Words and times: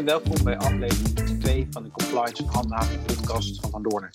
welkom 0.00 0.44
bij 0.44 0.56
aflevering 0.56 1.40
2 1.40 1.66
van 1.70 1.82
de 1.82 1.90
Compliance 1.90 2.42
en 2.42 2.48
Handhaving 2.48 3.04
podcast 3.04 3.60
van 3.60 3.70
Van 3.70 3.82
Doornen. 3.82 4.10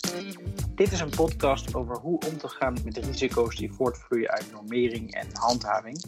Dit 0.74 0.92
is 0.92 1.00
een 1.00 1.10
podcast 1.10 1.74
over 1.74 1.96
hoe 1.96 2.20
om 2.26 2.38
te 2.38 2.48
gaan 2.48 2.76
met 2.84 2.94
de 2.94 3.00
risico's 3.00 3.56
die 3.56 3.72
voortvloeien 3.72 4.30
uit 4.30 4.52
normering 4.52 5.14
en 5.14 5.26
handhaving. 5.32 6.04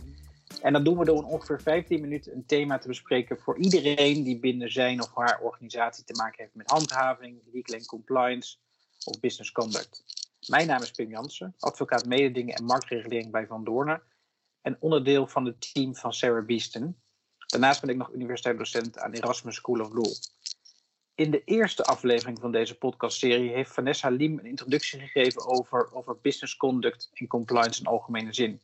En 0.62 0.72
dat 0.72 0.84
doen 0.84 0.98
we 0.98 1.04
door 1.04 1.16
in 1.16 1.24
ongeveer 1.24 1.60
15 1.62 2.00
minuten 2.00 2.32
een 2.34 2.46
thema 2.46 2.78
te 2.78 2.88
bespreken 2.88 3.38
voor 3.38 3.58
iedereen 3.58 4.22
die 4.22 4.38
binnen 4.38 4.72
zijn 4.72 5.02
of 5.02 5.14
haar 5.14 5.40
organisatie 5.40 6.04
te 6.04 6.14
maken 6.14 6.42
heeft 6.42 6.54
met 6.54 6.70
handhaving, 6.70 7.40
legal 7.52 7.76
en 7.76 7.86
compliance 7.86 8.56
of 9.04 9.20
business 9.20 9.52
conduct. 9.52 10.04
Mijn 10.48 10.66
naam 10.66 10.82
is 10.82 10.90
Pim 10.90 11.10
Jansen, 11.10 11.54
advocaat 11.58 12.06
mededingen 12.06 12.54
en 12.54 12.64
marktregulering 12.64 13.30
bij 13.30 13.46
Van 13.46 13.64
Doornen 13.64 14.02
en 14.62 14.76
onderdeel 14.80 15.26
van 15.26 15.44
het 15.44 15.72
team 15.72 15.94
van 15.94 16.12
Sarah 16.12 16.46
Beeston. 16.46 16.96
Daarnaast 17.50 17.80
ben 17.80 17.90
ik 17.90 17.96
nog 17.96 18.12
universitair 18.12 18.56
docent 18.56 18.98
aan 18.98 19.12
Erasmus 19.12 19.54
School 19.54 19.80
of 19.80 19.92
Law. 19.92 20.12
In 21.14 21.30
de 21.30 21.44
eerste 21.44 21.84
aflevering 21.84 22.38
van 22.40 22.52
deze 22.52 22.78
podcastserie 22.78 23.50
heeft 23.50 23.72
Vanessa 23.72 24.08
Liem 24.08 24.38
een 24.38 24.46
introductie 24.46 25.00
gegeven 25.00 25.46
over, 25.46 25.94
over 25.94 26.18
business 26.20 26.56
conduct 26.56 27.10
en 27.12 27.26
compliance 27.26 27.80
in 27.80 27.86
algemene 27.86 28.32
zin. 28.32 28.60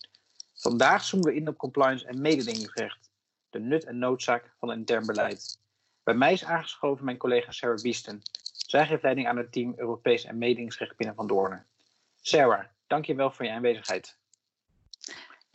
Vandaag 0.55 1.05
zoomen 1.05 1.29
we 1.29 1.37
in 1.37 1.49
op 1.49 1.57
compliance 1.57 2.07
en 2.07 2.21
mededingingsrecht, 2.21 3.11
de 3.51 3.59
nut 3.59 3.85
en 3.85 3.99
noodzaak 3.99 4.55
van 4.59 4.73
intern 4.73 5.07
beleid. 5.07 5.59
Bij 6.03 6.15
mij 6.15 6.33
is 6.33 6.45
aangeschoven 6.45 7.05
mijn 7.05 7.17
collega 7.17 7.53
Sarah 7.53 7.83
Beeston. 7.83 8.23
Zij 8.53 8.87
geeft 8.87 9.03
leiding 9.03 9.29
aan 9.29 9.37
het 9.37 9.53
team 9.53 9.75
Europees 9.77 10.25
en 10.25 10.39
mededingingsrecht 10.39 10.97
binnen 10.97 11.17
Van 11.17 11.27
Doornen. 11.27 11.67
Sarah, 12.21 12.65
dankjewel 12.87 13.31
voor 13.31 13.45
je 13.45 13.51
aanwezigheid. 13.51 14.19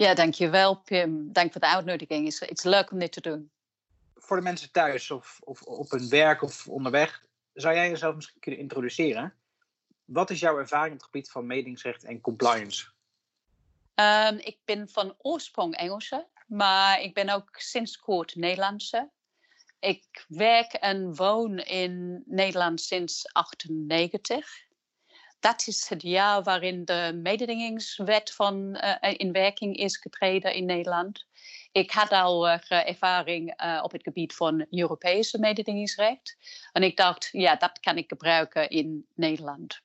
Ja, 0.02 0.14
dankjewel 0.14 0.76
Pim. 0.76 1.34
Dank 1.34 1.52
voor 1.52 1.62
de 1.62 1.68
uitnodiging. 1.68 2.40
Het 2.40 2.58
is 2.58 2.64
leuk 2.64 2.92
om 2.92 3.00
dit 3.00 3.12
te 3.12 3.22
doen. 3.22 3.52
Voor 4.16 4.38
de 4.38 4.44
mensen 4.44 4.72
thuis 4.72 5.12
of, 5.12 5.40
of 5.44 5.62
op 5.62 5.92
hun 5.92 6.10
werk 6.10 6.42
of 6.42 6.68
onderweg, 6.68 7.26
zou 7.54 7.76
jij 7.76 7.90
jezelf 7.90 8.16
misschien 8.16 8.40
kunnen 8.40 8.60
introduceren? 8.60 9.34
Wat 10.06 10.30
is 10.30 10.40
jouw 10.40 10.58
ervaring 10.58 10.94
op 10.94 11.00
het 11.00 11.10
gebied 11.10 11.32
van 11.32 11.46
mededingingsrecht 11.46 12.04
en 12.04 12.22
compliance? 12.22 12.92
Um, 13.96 14.38
ik 14.38 14.58
ben 14.66 14.90
van 14.90 15.16
oorsprong 15.18 15.76
Engelse, 15.76 16.28
maar 16.48 17.02
ik 17.02 17.14
ben 17.14 17.30
ook 17.30 17.50
sinds 17.52 17.98
kort 17.98 18.36
Nederlandse. 18.36 19.10
Ik 19.80 20.26
werk 20.28 20.74
en 20.74 21.16
woon 21.16 21.58
in 21.58 22.24
Nederland 22.26 22.82
sinds 22.82 23.24
1998 23.24 24.70
dat 25.42 25.68
is 25.68 25.90
het 25.90 26.02
jaar 26.02 26.44
waarin 26.44 26.86
de 26.86 27.20
mededingingswet 27.22 28.34
van, 28.34 28.80
uh, 29.02 29.14
in 29.18 29.32
werking 29.32 29.78
is 29.78 29.98
getreden 29.98 30.54
in 30.54 30.66
Nederland. 30.66 31.26
Ik 31.72 31.92
had 31.92 32.12
al 32.12 32.48
uh, 32.48 32.60
ervaring 32.70 33.64
uh, 33.64 33.80
op 33.84 33.92
het 33.92 34.04
gebied 34.04 34.36
van 34.36 34.66
Europese 34.70 35.40
mededingingsrecht. 35.40 36.38
En 36.72 36.84
ik 36.84 36.98
dacht, 36.98 37.30
ja, 37.32 37.56
dat 37.56 37.80
kan 37.80 37.98
ik 37.98 38.10
gebruiken 38.10 38.70
in 38.70 39.06
Nederland. 39.16 39.82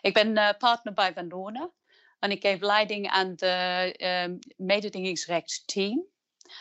Ik 0.00 0.14
ben 0.14 0.56
partner 0.58 0.94
bij 0.94 1.12
Van 1.12 1.28
Doornen 1.28 1.72
en 2.18 2.30
ik 2.30 2.40
geef 2.40 2.60
leiding 2.60 3.08
aan 3.08 3.34
het 3.36 4.54
mededingingsrechtsteam. 4.56 6.04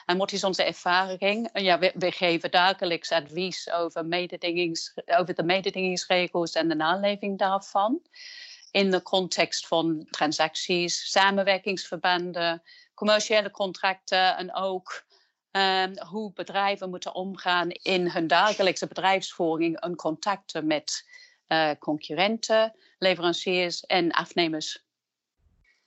En 0.06 0.18
wat 0.18 0.32
is 0.32 0.44
onze 0.44 0.64
ervaring? 0.64 1.50
Ja, 1.54 1.80
we, 1.80 2.12
geven 2.12 2.52
dagelijks 2.52 3.12
advies 3.12 3.72
over, 3.72 4.06
mededingings, 4.06 4.94
over 5.06 5.34
de 5.34 5.44
mededingingsregels 5.44 6.54
en 6.54 6.68
de 6.68 6.76
naleving 6.76 7.38
daarvan. 7.38 8.02
In 8.72 8.92
de 8.92 9.02
context 9.02 9.68
van 9.68 10.08
transacties, 10.10 11.12
samenwerkingsverbanden, 11.12 12.64
commerciële 12.94 13.52
contracten 13.52 14.38
en 14.38 14.54
ook 14.56 15.04
um, 15.52 16.00
hoe 16.08 16.34
bedrijven 16.34 16.90
moeten 16.90 17.16
omgaan 17.16 17.70
in 17.70 18.10
hun 18.10 18.28
dagelijkse 18.28 18.88
bedrijfsvoering 18.88 19.80
en 19.80 19.96
contacten 19.96 20.68
met 20.68 21.10
uh, 21.48 21.72
concurrenten, 21.80 22.76
leveranciers 22.98 23.82
en 23.86 24.12
afnemers. 24.12 24.86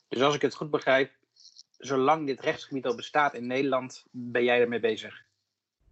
Dus 0.09 0.23
als 0.23 0.35
ik 0.35 0.43
het 0.43 0.55
goed 0.55 0.71
begrijp, 0.71 1.16
zolang 1.87 2.27
dit 2.27 2.41
rechtsgebied 2.41 2.87
al 2.87 2.95
bestaat 2.95 3.35
in 3.35 3.47
Nederland, 3.47 4.05
ben 4.11 4.45
jij 4.45 4.61
ermee 4.61 4.81
bezig. 4.81 5.25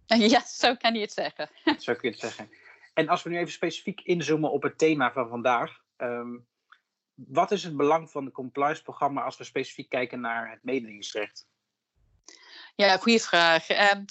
Ja, 0.33 0.45
zo 0.45 0.75
kan 0.75 0.93
je 0.93 1.01
het 1.01 1.11
zeggen. 1.11 1.49
Zo 1.77 1.93
kun 1.93 2.01
je 2.01 2.09
het 2.09 2.19
zeggen. 2.19 2.49
En 2.93 3.07
als 3.07 3.23
we 3.23 3.29
nu 3.29 3.37
even 3.37 3.51
specifiek 3.51 4.01
inzoomen 4.01 4.51
op 4.51 4.63
het 4.63 4.77
thema 4.77 5.11
van 5.11 5.29
vandaag. 5.29 5.83
Um, 5.97 6.47
wat 7.13 7.51
is 7.51 7.63
het 7.63 7.77
belang 7.77 8.11
van 8.11 8.25
het 8.25 8.33
compliance-programma 8.33 9.23
als 9.23 9.37
we 9.37 9.43
specifiek 9.43 9.89
kijken 9.89 10.19
naar 10.19 10.51
het 10.51 10.63
mededingingsrecht? 10.63 11.47
Ja, 12.75 12.97
goede 12.97 13.19
vraag. 13.19 13.69
Um, 13.69 14.05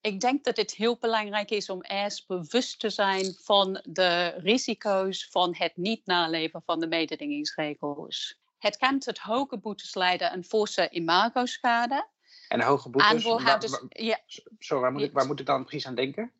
ik 0.00 0.20
denk 0.20 0.44
dat 0.44 0.56
het 0.56 0.74
heel 0.74 0.96
belangrijk 1.00 1.50
is 1.50 1.70
om 1.70 1.82
eerst 1.82 2.26
bewust 2.26 2.80
te 2.80 2.90
zijn 2.90 3.34
van 3.42 3.80
de 3.84 4.34
risico's 4.36 5.28
van 5.30 5.54
het 5.58 5.76
niet 5.76 6.06
naleven 6.06 6.62
van 6.62 6.80
de 6.80 6.86
mededingingsregels. 6.86 8.38
Het 8.58 8.76
kan 8.76 8.98
tot 8.98 9.18
hoge 9.18 9.58
boetes 9.58 9.94
leiden 9.94 10.30
en 10.30 10.44
forse 10.44 10.88
imagoschade. 10.90 12.08
En 12.48 12.60
hoge 12.60 12.90
boetes? 12.90 13.24
Waar, 13.24 13.62
ja. 13.88 14.20
Sorry, 14.58 14.82
waar 14.82 14.92
moet, 14.92 15.02
ik, 15.02 15.12
waar 15.12 15.26
moet 15.26 15.40
ik 15.40 15.46
dan 15.46 15.64
precies 15.64 15.86
aan 15.86 15.94
denken? 15.94 16.32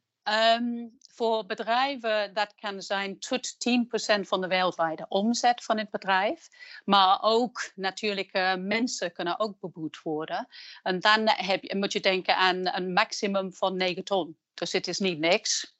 Um, 0.59 0.99
voor 1.17 1.47
bedrijven 1.47 2.35
dat 2.35 2.55
kan 2.55 2.83
zijn 2.83 3.19
tot 3.19 3.55
10% 3.55 4.21
van 4.21 4.41
de 4.41 4.47
wereldwijde 4.47 5.07
omzet 5.09 5.65
van 5.65 5.79
het 5.79 5.91
bedrijf. 5.91 6.49
Maar 6.85 7.19
ook 7.23 7.71
natuurlijk 7.75 8.37
uh, 8.37 8.55
mensen 8.55 9.13
kunnen 9.13 9.39
ook 9.39 9.61
beboet 9.61 10.01
worden. 10.03 10.49
En 10.83 11.01
dan 11.01 11.29
heb 11.29 11.63
je, 11.63 11.77
moet 11.77 11.93
je 11.93 12.01
denken 12.01 12.37
aan 12.37 12.75
een 12.75 12.93
maximum 12.93 13.53
van 13.53 13.77
9 13.77 14.05
ton. 14.05 14.37
Dus 14.55 14.73
het 14.73 14.87
is 14.89 14.99
niet 14.99 15.19
niks. 15.19 15.76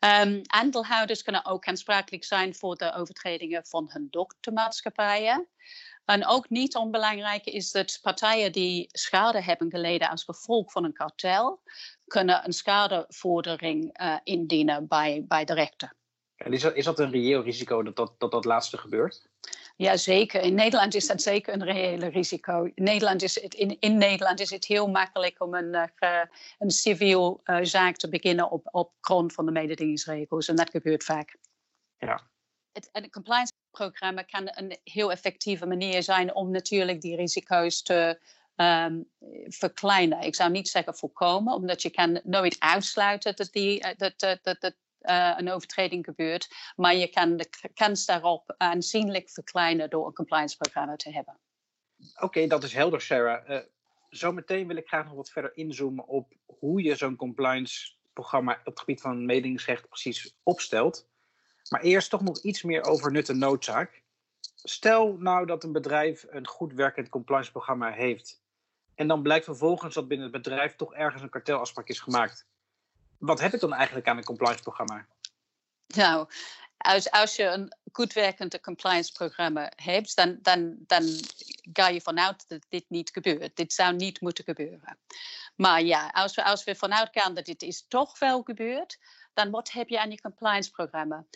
Um, 0.00 0.40
aandeelhouders 0.46 1.22
kunnen 1.22 1.44
ook 1.44 1.66
aansprakelijk 1.66 2.24
zijn 2.24 2.54
voor 2.54 2.76
de 2.76 2.92
overtredingen 2.92 3.66
van 3.66 3.86
hun 3.92 4.06
dochtermaatschappijen. 4.10 5.48
En 6.04 6.26
ook 6.26 6.48
niet 6.48 6.76
onbelangrijk 6.76 7.44
is 7.44 7.70
dat 7.70 7.98
partijen 8.02 8.52
die 8.52 8.88
schade 8.92 9.42
hebben 9.42 9.70
geleden 9.70 10.10
als 10.10 10.24
gevolg 10.24 10.72
van 10.72 10.84
een 10.84 10.92
kartel, 10.92 11.62
kunnen 12.06 12.44
een 12.44 12.52
schadevordering 12.52 14.00
uh, 14.00 14.16
indienen 14.24 14.88
bij, 14.88 15.24
bij 15.28 15.44
de 15.44 15.54
rechter. 15.54 15.96
En 16.48 16.54
is 16.54 16.62
dat, 16.62 16.74
is 16.74 16.84
dat 16.84 16.98
een 16.98 17.10
reëel 17.10 17.42
risico 17.42 17.82
dat 17.82 17.96
dat, 17.96 18.14
dat, 18.18 18.30
dat 18.30 18.44
laatste 18.44 18.78
gebeurt? 18.78 19.28
Ja, 19.76 19.96
zeker. 19.96 20.40
In 20.40 20.54
Nederland 20.54 20.94
is 20.94 21.06
dat 21.06 21.22
zeker 21.22 21.54
een 21.54 21.64
reële 21.64 22.06
risico. 22.06 22.70
In 22.74 22.84
Nederland 22.84 23.22
is 23.22 23.42
het, 23.42 23.54
in, 23.54 23.76
in 23.80 23.98
Nederland 23.98 24.40
is 24.40 24.50
het 24.50 24.64
heel 24.64 24.88
makkelijk 24.88 25.42
om 25.42 25.54
een, 25.54 25.90
uh, 26.00 26.22
een 26.58 26.70
civiel 26.70 27.40
uh, 27.44 27.58
zaak 27.62 27.96
te 27.96 28.08
beginnen 28.08 28.50
op, 28.50 28.68
op 28.70 28.92
grond 29.00 29.32
van 29.32 29.46
de 29.46 29.52
mededingingsregels. 29.52 30.48
En 30.48 30.56
dat 30.56 30.70
gebeurt 30.70 31.04
vaak. 31.04 31.36
Ja. 31.98 32.20
Het, 32.72 32.88
het 32.92 33.10
compliance-programma 33.10 34.22
kan 34.22 34.42
een 34.50 34.78
heel 34.84 35.10
effectieve 35.10 35.66
manier 35.66 36.02
zijn 36.02 36.34
om 36.34 36.50
natuurlijk 36.50 37.00
die 37.00 37.16
risico's 37.16 37.82
te 37.82 38.20
um, 38.56 39.10
verkleinen. 39.48 40.20
Ik 40.20 40.34
zou 40.34 40.50
niet 40.50 40.68
zeggen 40.68 40.94
voorkomen, 40.94 41.54
omdat 41.54 41.82
je 41.82 41.90
kan 41.90 42.20
nooit 42.24 42.56
uitsluiten 42.58 43.36
dat, 43.36 43.52
die, 43.52 43.80
eh, 43.80 43.96
dat, 43.96 44.12
dat, 44.16 44.38
dat, 44.42 44.60
dat 44.60 44.74
uh, 45.08 45.34
een 45.36 45.50
overtreding 45.50 46.04
gebeurt. 46.04 46.48
Maar 46.76 46.94
je 46.94 47.08
kan 47.08 47.36
de 47.36 47.48
kans 47.74 48.06
daarop 48.06 48.54
aanzienlijk 48.56 49.30
verkleinen 49.30 49.90
door 49.90 50.06
een 50.06 50.12
compliance-programma 50.12 50.96
te 50.96 51.12
hebben. 51.12 51.38
Oké, 52.20 52.46
dat 52.46 52.62
is 52.62 52.72
helder, 52.72 53.00
Sarah. 53.00 53.48
Uh, 53.48 53.58
zometeen 54.08 54.66
wil 54.66 54.76
ik 54.76 54.88
graag 54.88 55.04
nog 55.04 55.14
wat 55.14 55.30
verder 55.30 55.56
inzoomen 55.56 56.06
op 56.06 56.32
hoe 56.46 56.82
je 56.82 56.94
zo'n 56.94 57.16
compliance-programma 57.16 58.52
op 58.52 58.64
het 58.64 58.80
gebied 58.80 59.00
van 59.00 59.26
mededingingsrecht 59.26 59.88
precies 59.88 60.36
opstelt. 60.42 61.08
Maar 61.68 61.80
eerst 61.80 62.10
toch 62.10 62.22
nog 62.22 62.42
iets 62.42 62.62
meer 62.62 62.84
over 62.84 63.12
nut 63.12 63.28
en 63.28 63.38
noodzaak. 63.38 64.02
Stel 64.54 65.16
nou 65.16 65.46
dat 65.46 65.64
een 65.64 65.72
bedrijf 65.72 66.26
een 66.28 66.46
goed 66.46 66.72
werkend 66.72 67.08
compliance-programma 67.08 67.90
heeft. 67.90 68.42
En 68.94 69.08
dan 69.08 69.22
blijkt 69.22 69.44
vervolgens 69.44 69.94
dat 69.94 70.08
binnen 70.08 70.32
het 70.32 70.42
bedrijf 70.42 70.76
toch 70.76 70.94
ergens 70.94 71.22
een 71.22 71.30
kartelafspraak 71.30 71.88
is 71.88 72.00
gemaakt 72.00 72.46
wat 73.18 73.40
heb 73.40 73.54
ik 73.54 73.60
dan 73.60 73.74
eigenlijk 73.74 74.08
aan 74.08 74.16
een 74.16 74.24
compliance 74.24 74.62
programma? 74.62 75.06
Nou, 75.86 76.28
als, 76.78 77.10
als 77.10 77.36
je 77.36 77.44
een 77.44 77.76
goed 77.92 78.12
werkend 78.12 78.60
compliance 78.60 79.12
programma 79.12 79.72
hebt, 79.76 80.16
dan, 80.16 80.38
dan, 80.42 80.76
dan 80.86 81.04
ga 81.72 81.88
je 81.88 82.00
vanuit 82.00 82.48
dat 82.48 82.66
dit 82.68 82.84
niet 82.88 83.10
gebeurt. 83.10 83.56
Dit 83.56 83.72
zou 83.72 83.94
niet 83.94 84.20
moeten 84.20 84.44
gebeuren. 84.44 84.98
Maar 85.56 85.82
ja, 85.82 86.08
als 86.08 86.34
we, 86.34 86.44
als 86.44 86.64
we 86.64 86.74
vanuit 86.74 87.08
gaan 87.12 87.34
dat 87.34 87.44
dit 87.44 87.62
is 87.62 87.84
toch 87.88 88.18
wel 88.18 88.42
gebeurd, 88.42 88.98
dan 89.34 89.50
wat 89.50 89.70
heb 89.70 89.88
je 89.88 90.00
aan 90.00 90.10
je 90.10 90.20
compliance 90.20 90.70
programma? 90.70 91.26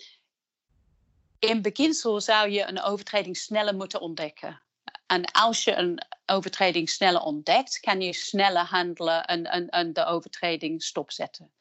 In 1.38 1.62
beginsel 1.62 2.20
zou 2.20 2.48
je 2.48 2.64
een 2.64 2.82
overtreding 2.82 3.36
sneller 3.36 3.74
moeten 3.74 4.00
ontdekken. 4.00 4.62
En 5.12 5.24
als 5.24 5.64
je 5.64 5.74
een 5.74 5.98
overtreding 6.26 6.90
sneller 6.90 7.20
ontdekt, 7.20 7.80
kan 7.80 8.00
je 8.00 8.12
sneller 8.12 8.64
handelen 8.64 9.24
en, 9.24 9.44
en, 9.44 9.68
en 9.68 9.92
de 9.92 10.04
overtreding 10.04 10.82
stopzetten. 10.82 11.52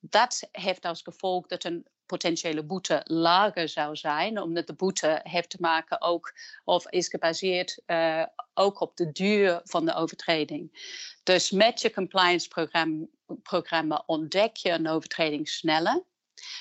Dat 0.00 0.48
heeft 0.52 0.84
als 0.84 1.02
gevolg 1.02 1.46
dat 1.46 1.64
een 1.64 1.86
potentiële 2.06 2.64
boete 2.64 3.00
lager 3.04 3.68
zou 3.68 3.96
zijn, 3.96 4.40
omdat 4.40 4.66
de 4.66 4.74
boete 4.74 5.20
heeft 5.22 5.50
te 5.50 5.56
maken 5.60 6.00
ook 6.00 6.34
of 6.64 6.88
is 6.88 7.08
gebaseerd 7.08 7.82
uh, 7.86 8.24
ook 8.54 8.80
op 8.80 8.96
de 8.96 9.12
duur 9.12 9.60
van 9.64 9.84
de 9.84 9.94
overtreding. 9.94 10.70
Dus 11.22 11.50
met 11.50 11.80
je 11.80 11.92
compliance 11.92 12.48
programma, 12.48 13.06
programma 13.42 14.02
ontdek 14.06 14.56
je 14.56 14.70
een 14.70 14.88
overtreding 14.88 15.48
sneller. 15.48 16.02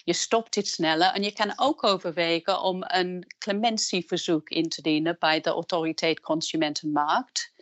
Je 0.04 0.13
stopt 0.13 0.54
dit 0.54 0.68
sneller 0.68 1.13
en 1.13 1.24
je 1.24 1.33
kan 1.33 1.54
ook 1.56 1.83
overwegen 1.83 2.62
om 2.62 2.83
een 2.88 3.33
clementieverzoek 3.38 4.50
in 4.50 4.69
te 4.69 4.81
dienen 4.81 5.16
bij 5.19 5.42
de 5.42 5.50
autoriteit 5.50 6.19
Consumentenmarkt. 6.19 7.54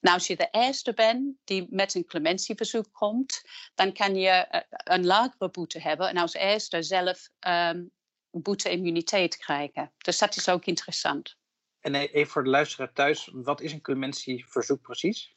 Nou, 0.00 0.16
als 0.16 0.26
je 0.26 0.36
de 0.36 0.48
eerste 0.50 0.92
bent 0.92 1.36
die 1.44 1.66
met 1.70 1.94
een 1.94 2.06
clementieverzoek 2.06 2.88
komt, 2.92 3.42
dan 3.74 3.92
kan 3.92 4.14
je 4.14 4.28
eh, 4.28 4.60
een 4.68 5.06
lagere 5.06 5.50
boete 5.50 5.80
hebben 5.80 6.08
en 6.08 6.16
als 6.16 6.34
eerste 6.34 6.82
zelf 6.82 7.28
um, 7.46 7.90
boete-immuniteit 8.30 9.36
krijgen. 9.36 9.92
Dus 9.98 10.18
dat 10.18 10.36
is 10.36 10.48
ook 10.48 10.64
interessant. 10.64 11.36
En 11.80 11.94
even 11.94 12.32
voor 12.32 12.44
de 12.44 12.50
luisteraar 12.50 12.92
thuis, 12.92 13.30
wat 13.32 13.60
is 13.60 13.72
een 13.72 13.80
clementieverzoek 13.80 14.82
precies? 14.82 15.32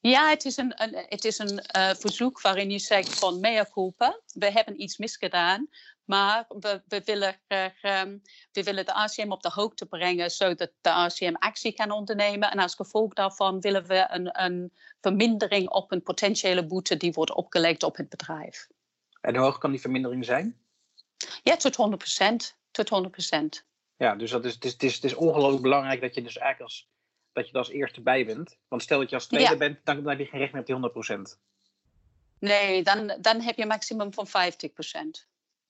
Ja, 0.00 0.28
het 0.28 0.44
is 0.44 0.56
een, 0.56 0.72
een 0.82 1.04
het 1.08 1.24
is 1.24 1.38
een 1.38 1.64
uh, 1.76 1.90
verzoek 1.90 2.40
waarin 2.40 2.70
je 2.70 2.78
zegt 2.78 3.18
van 3.18 3.40
mea 3.40 3.66
culpa, 3.72 4.20
we 4.34 4.50
hebben 4.50 4.82
iets 4.82 4.96
misgedaan, 4.96 5.68
maar 6.04 6.44
we, 6.48 6.82
we, 6.88 7.02
willen, 7.04 7.40
um, 7.82 8.22
we 8.52 8.62
willen 8.62 8.84
de 8.84 8.92
ACM 8.92 9.30
op 9.30 9.42
de 9.42 9.50
hoogte 9.52 9.86
brengen 9.86 10.30
zodat 10.30 10.72
de 10.80 10.90
ACM 10.90 11.34
actie 11.38 11.72
kan 11.72 11.90
ondernemen. 11.90 12.50
En 12.50 12.58
als 12.58 12.74
gevolg 12.74 13.12
daarvan 13.12 13.60
willen 13.60 13.86
we 13.86 14.06
een, 14.08 14.42
een 14.42 14.72
vermindering 15.00 15.68
op 15.68 15.92
een 15.92 16.02
potentiële 16.02 16.66
boete 16.66 16.96
die 16.96 17.12
wordt 17.12 17.34
opgelegd 17.34 17.82
op 17.82 17.96
het 17.96 18.08
bedrijf. 18.08 18.66
En 19.20 19.34
hoe 19.34 19.44
hoog 19.44 19.58
kan 19.58 19.70
die 19.70 19.80
vermindering 19.80 20.24
zijn? 20.24 20.58
Ja, 21.42 21.56
tot 21.56 21.76
100% 22.52 22.58
Tot 22.70 22.90
100% 23.62 23.66
Ja, 23.96 24.14
dus 24.14 24.30
dat 24.30 24.44
is, 24.44 24.54
het 24.54 24.64
is, 24.64 24.72
het 24.72 24.82
is, 24.82 24.94
het 24.94 25.04
is 25.04 25.14
ongelooflijk 25.14 25.62
belangrijk 25.62 26.00
dat 26.00 26.14
je 26.14 26.22
dus 26.22 26.38
eigenlijk 26.38 26.70
als, 26.70 26.88
dat 27.32 27.46
je 27.46 27.52
er 27.52 27.58
als 27.58 27.70
eerste 27.70 28.00
bij 28.00 28.26
bent. 28.26 28.58
Want 28.68 28.82
stel 28.82 28.98
dat 28.98 29.10
je 29.10 29.16
als 29.16 29.26
tweede 29.26 29.56
bent, 29.56 29.78
dan, 29.84 29.96
dan 29.96 30.08
heb 30.08 30.18
je 30.18 30.26
geen 30.26 30.40
recht 30.40 30.52
meer 30.52 30.76
op 30.76 31.02
die 31.02 31.16
100% 31.16 31.38
Nee, 32.38 32.82
dan, 32.82 33.16
dan 33.20 33.40
heb 33.40 33.56
je 33.56 33.62
een 33.62 33.68
maximum 33.68 34.12
van 34.14 34.26
50% 34.28 34.30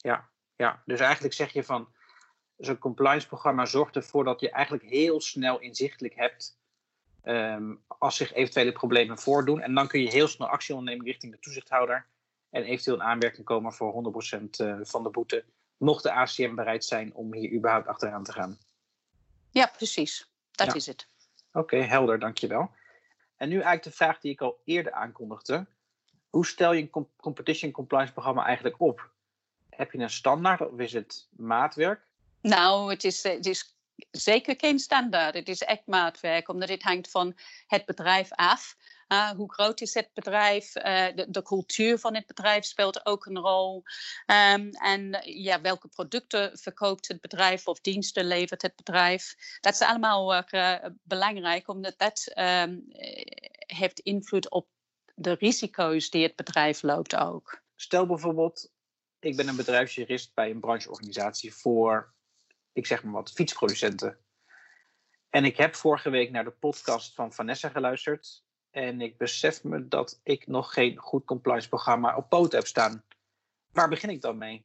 ja, 0.02 0.30
ja, 0.56 0.82
dus 0.84 1.00
eigenlijk 1.00 1.34
zeg 1.34 1.52
je 1.52 1.64
van 1.64 1.88
zo'n 2.56 2.78
compliance 2.78 3.26
programma 3.26 3.64
zorgt 3.64 3.96
ervoor 3.96 4.24
dat 4.24 4.40
je 4.40 4.50
eigenlijk 4.50 4.84
heel 4.84 5.20
snel 5.20 5.58
inzichtelijk 5.58 6.14
hebt 6.14 6.58
um, 7.24 7.84
als 7.86 8.16
zich 8.16 8.32
eventuele 8.32 8.72
problemen 8.72 9.18
voordoen. 9.18 9.60
En 9.60 9.74
dan 9.74 9.88
kun 9.88 10.00
je 10.00 10.10
heel 10.10 10.28
snel 10.28 10.48
actie 10.48 10.74
ondernemen 10.74 11.06
richting 11.06 11.32
de 11.32 11.38
toezichthouder 11.38 12.06
en 12.50 12.62
eventueel 12.62 12.96
in 12.96 13.02
aanwerking 13.02 13.46
komen 13.46 13.72
voor 13.72 14.12
100% 14.38 14.44
eh, 14.50 14.78
van 14.82 15.02
de 15.02 15.10
boete. 15.10 15.44
Mocht 15.76 16.02
de 16.02 16.12
ACM 16.12 16.54
bereid 16.54 16.84
zijn 16.84 17.14
om 17.14 17.34
hier 17.34 17.52
überhaupt 17.52 17.86
achteraan 17.86 18.24
te 18.24 18.32
gaan. 18.32 18.58
Ja, 19.50 19.72
precies. 19.76 20.30
Dat 20.50 20.74
is 20.74 20.86
het. 20.86 21.08
Oké, 21.52 21.76
helder, 21.76 22.18
dankjewel. 22.18 22.70
En 23.36 23.48
nu 23.48 23.54
eigenlijk 23.54 23.82
de 23.82 23.90
vraag 23.90 24.20
die 24.20 24.32
ik 24.32 24.40
al 24.40 24.60
eerder 24.64 24.92
aankondigde. 24.92 25.66
Hoe 26.28 26.46
stel 26.46 26.72
je 26.72 26.82
een 26.82 27.06
competition 27.16 27.70
compliance 27.70 28.12
programma 28.12 28.44
eigenlijk 28.44 28.80
op? 28.80 29.10
Heb 29.68 29.92
je 29.92 29.98
een 29.98 30.10
standaard 30.10 30.60
of 30.60 30.78
is 30.78 30.92
het 30.92 31.28
maatwerk? 31.30 32.00
Nou, 32.40 32.90
het 32.90 33.04
is, 33.04 33.22
het 33.22 33.46
is 33.46 33.76
zeker 34.10 34.54
geen 34.58 34.78
standaard. 34.78 35.34
Het 35.34 35.48
is 35.48 35.62
echt 35.62 35.86
maatwerk, 35.86 36.48
omdat 36.48 36.68
het 36.68 36.82
hangt 36.82 37.10
van 37.10 37.36
het 37.66 37.84
bedrijf 37.84 38.32
af. 38.32 38.76
Hoe 39.36 39.52
groot 39.52 39.80
is 39.80 39.94
het 39.94 40.10
bedrijf? 40.14 40.76
Uh, 40.76 40.82
de, 41.14 41.26
de, 41.28 41.42
cultuur 41.42 41.98
van 41.98 42.14
het 42.14 42.26
bedrijf 42.26 42.64
speelt 42.64 43.06
ook 43.06 43.26
een 43.26 43.38
rol. 43.38 43.82
Um, 44.26 44.70
en 44.70 45.20
ja, 45.22 45.60
welke 45.60 45.88
producten 45.88 46.58
verkoopt 46.58 47.08
het 47.08 47.20
bedrijf 47.20 47.66
of 47.66 47.80
diensten 47.80 48.24
levert 48.24 48.62
het 48.62 48.76
bedrijf? 48.76 49.34
Dat 49.60 49.72
is 49.72 49.80
allemaal 49.80 50.44
uh, 50.54 50.74
belangrijk, 51.02 51.68
omdat 51.68 51.98
dat 51.98 52.32
um, 52.38 52.84
heeft 53.66 53.98
invloed 53.98 54.50
op 54.50 54.68
de 55.14 55.32
risico's 55.32 56.10
die 56.10 56.22
het 56.22 56.36
bedrijf 56.36 56.82
loopt 56.82 57.16
ook. 57.16 57.62
Stel 57.76 58.06
bijvoorbeeld, 58.06 58.72
ik 59.18 59.36
ben 59.36 59.48
een 59.48 59.56
bedrijfsjurist 59.56 60.34
bij 60.34 60.50
een 60.50 60.60
brancheorganisatie 60.60 61.54
voor, 61.54 62.14
ik 62.72 62.86
zeg 62.86 63.02
maar 63.02 63.12
wat, 63.12 63.32
fietsproducenten. 63.32 64.18
En 65.30 65.44
ik 65.44 65.56
heb 65.56 65.74
vorige 65.74 66.10
week 66.10 66.30
naar 66.30 66.44
de 66.44 66.50
podcast 66.50 67.14
van 67.14 67.32
Vanessa 67.32 67.68
geluisterd. 67.68 68.42
En 68.70 69.00
ik 69.00 69.16
besef 69.16 69.64
me 69.64 69.88
dat 69.88 70.20
ik 70.22 70.46
nog 70.46 70.72
geen 70.72 70.96
goed 70.96 71.24
compliance 71.24 71.68
programma 71.68 72.16
op 72.16 72.28
poot 72.28 72.52
heb 72.52 72.66
staan. 72.66 73.04
Waar 73.72 73.88
begin 73.88 74.10
ik 74.10 74.20
dan 74.20 74.38
mee? 74.38 74.64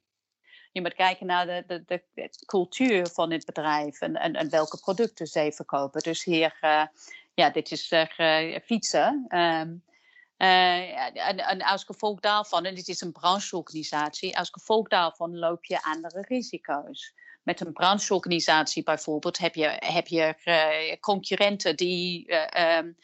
Je 0.71 0.81
moet 0.81 0.93
kijken 0.93 1.25
naar 1.25 1.45
de, 1.45 1.83
de, 1.85 2.03
de, 2.13 2.29
cultuur 2.45 3.07
van 3.07 3.31
het 3.31 3.45
bedrijf 3.45 4.01
en, 4.01 4.15
en, 4.15 4.49
welke 4.49 4.79
producten 4.79 5.27
zij 5.27 5.51
verkopen. 5.51 6.01
Dus 6.01 6.23
hier, 6.23 6.57
uh, 6.61 6.85
ja, 7.33 7.49
dit 7.49 7.71
is 7.71 7.91
uh, 7.91 8.57
fietsen. 8.63 9.25
Um, 9.29 9.83
uh, 10.37 11.27
en, 11.27 11.37
en, 11.37 11.61
als 11.61 11.83
gevolg 11.83 12.19
daarvan, 12.19 12.65
en 12.65 12.75
dit 12.75 12.87
is 12.87 13.01
een 13.01 13.11
brancheorganisatie, 13.11 14.37
als 14.37 14.49
gevolg 14.49 14.87
daarvan 14.87 15.37
loop 15.37 15.65
je 15.65 15.83
andere 15.83 16.21
risico's. 16.27 17.13
Met 17.43 17.59
een 17.59 17.73
brancheorganisatie 17.73 18.83
bijvoorbeeld 18.83 19.37
heb 19.37 19.55
je, 19.55 19.75
heb 19.79 20.07
je 20.07 20.97
concurrenten 20.99 21.75
die 21.75 22.33
um, 22.77 22.97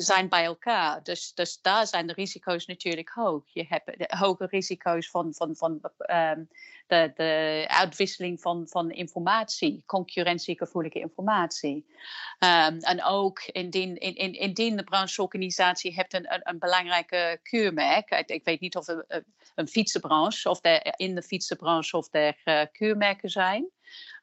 zijn 0.00 0.28
bij 0.28 0.44
elkaar. 0.44 1.02
Dus, 1.02 1.34
dus 1.34 1.60
daar 1.60 1.86
zijn 1.86 2.06
de 2.06 2.12
risico's 2.12 2.66
natuurlijk 2.66 3.08
hoog. 3.08 3.42
Je 3.52 3.66
hebt 3.68 4.12
hoge 4.12 4.46
risico's 4.46 5.10
van, 5.10 5.34
van, 5.34 5.56
van 5.56 5.80
um, 6.10 6.48
de, 6.86 7.12
de 7.14 7.64
uitwisseling 7.68 8.40
van, 8.40 8.68
van 8.68 8.90
informatie, 8.90 9.82
concurrentiegevoelige 9.86 10.98
informatie. 10.98 11.86
Um, 12.38 12.78
en 12.78 13.04
ook 13.04 13.42
indien, 13.42 13.96
in, 13.96 14.14
in, 14.14 14.32
indien 14.32 14.76
de 14.76 14.84
brancheorganisatie 14.84 15.94
hebt 15.94 16.14
een, 16.14 16.26
een, 16.28 16.58
belangrijke 16.58 17.38
keurmerk. 17.42 18.10
Ik, 18.10 18.28
ik, 18.28 18.44
weet 18.44 18.60
niet 18.60 18.76
of 18.76 18.88
een, 18.88 19.24
een 19.54 19.68
fietsenbranche 19.68 20.50
of 20.50 20.58
er 20.62 20.92
in 20.96 21.14
de 21.14 21.22
fietsenbranche 21.22 21.96
of 21.96 22.08
er 22.10 22.40
uh, 22.44 22.62
keurmerken 22.72 23.30
zijn. 23.30 23.70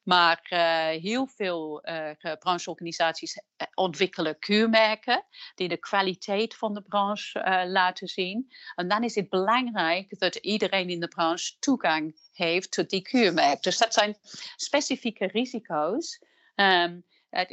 Maar 0.10 0.48
uh, 0.50 1.02
heel 1.02 1.28
veel 1.28 1.88
uh, 1.90 2.10
brancheorganisaties 2.40 3.42
ontwikkelen 3.74 4.40
keurmerken 4.40 5.26
die 5.56 5.68
de 5.68 5.78
kwaliteit 5.78 6.56
van 6.56 6.74
de 6.74 6.82
branche 6.82 7.66
laten 7.68 8.08
zien. 8.08 8.52
En 8.76 8.88
dan 8.88 9.04
is 9.04 9.16
het 9.16 9.30
belangrijk 9.30 10.20
dat 10.20 10.36
iedereen 10.36 10.90
in 10.90 11.00
de 11.00 11.08
branche 11.08 11.56
toegang 11.60 12.20
heeft 12.34 12.72
tot 12.72 12.90
die 12.90 13.02
keurmerk. 13.02 13.64
Dus 13.64 13.78
dat 13.78 13.94
zijn 13.94 14.18
specifieke 14.56 15.26
risico's. 15.26 16.22
Um, 16.56 17.04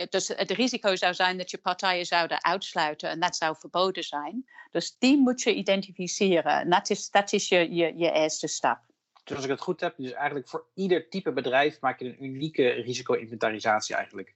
dus 0.09 0.29
het 0.29 0.51
risico 0.51 0.97
zou 0.97 1.15
zijn 1.15 1.39
dat 1.39 1.51
je 1.51 1.59
partijen 1.59 2.07
zouden 2.07 2.45
uitsluiten 2.45 3.11
en 3.11 3.21
dat 3.21 3.37
zou 3.37 3.57
verboden 3.59 4.03
zijn. 4.03 4.45
Dus 4.71 4.97
die 4.99 5.17
moet 5.17 5.43
je 5.43 5.55
identificeren. 5.55 6.53
En 6.53 6.71
dat 6.71 6.91
is, 6.91 7.11
dat 7.11 7.33
is 7.33 7.49
je, 7.49 7.75
je 7.75 8.13
eerste 8.13 8.47
stap. 8.47 8.81
Dus 9.27 9.37
als 9.37 9.45
ik 9.45 9.51
het 9.51 9.61
goed 9.61 9.81
heb, 9.81 9.95
dus 9.97 10.13
eigenlijk 10.13 10.49
voor 10.49 10.67
ieder 10.75 11.09
type 11.09 11.33
bedrijf 11.33 11.81
maak 11.81 11.99
je 11.99 12.05
een 12.05 12.25
unieke 12.25 12.69
risico-inventarisatie 12.69 13.95
eigenlijk. 13.95 14.35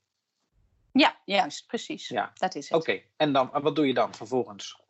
Ja, 0.92 1.20
juist, 1.24 1.66
precies. 1.66 2.08
Ja. 2.08 2.30
Dat 2.34 2.54
is 2.54 2.68
het. 2.68 2.78
Oké, 2.78 3.02
en 3.16 3.32
dan, 3.32 3.50
wat 3.52 3.76
doe 3.76 3.86
je 3.86 3.94
dan 3.94 4.14
vervolgens? 4.14 4.80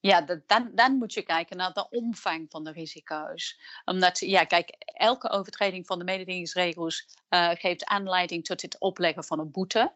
Ja, 0.00 0.20
dan, 0.46 0.70
dan 0.74 0.96
moet 0.96 1.12
je 1.12 1.22
kijken 1.22 1.56
naar 1.56 1.72
de 1.72 1.88
omvang 1.88 2.46
van 2.50 2.64
de 2.64 2.72
risico's. 2.72 3.60
Omdat, 3.84 4.18
ja, 4.18 4.44
kijk, 4.44 4.68
elke 4.78 5.30
overtreding 5.30 5.86
van 5.86 5.98
de 5.98 6.04
mededingingsregels 6.04 7.08
uh, 7.30 7.50
geeft 7.50 7.84
aanleiding 7.84 8.44
tot 8.44 8.62
het 8.62 8.78
opleggen 8.78 9.24
van 9.24 9.38
een 9.38 9.50
boete. 9.50 9.92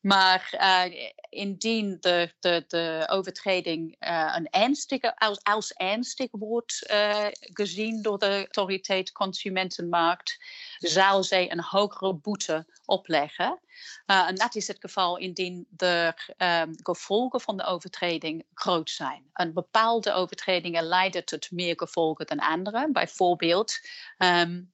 Maar 0.00 0.54
uh, 0.60 1.08
indien 1.28 1.96
de, 2.00 2.32
de, 2.40 2.64
de 2.68 3.04
overtreding 3.10 3.96
uh, 4.00 4.34
een 4.36 4.48
ernstige, 4.50 5.16
als, 5.16 5.42
als 5.42 5.72
ernstig 5.72 6.28
wordt 6.30 6.86
uh, 6.90 7.26
gezien 7.32 8.02
door 8.02 8.18
de 8.18 8.34
autoriteit 8.34 9.12
Consumentenmarkt, 9.12 10.44
zal 10.78 11.22
zij 11.22 11.50
een 11.50 11.62
hogere 11.62 12.14
boete 12.14 12.66
opleggen. 12.84 13.60
en 14.06 14.34
dat 14.34 14.54
is 14.54 14.66
het 14.66 14.80
geval 14.80 15.16
indien 15.16 15.66
de 15.70 16.14
um, 16.38 16.74
gevolgen 16.82 17.40
van 17.40 17.56
de 17.56 17.64
overtreding 17.64 18.44
groot 18.54 18.90
zijn. 18.90 19.30
En 19.32 19.52
bepaalde 19.52 20.12
overtredingen 20.12 20.84
leiden 20.84 21.24
tot 21.24 21.50
meer 21.50 21.74
gevolgen 21.76 22.26
dan 22.26 22.38
andere. 22.38 22.88
Bijvoorbeeld 22.92 23.78
um, 24.18 24.72